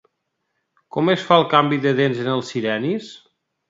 [0.95, 3.17] Com es fa el canvi de dents en els sirenis?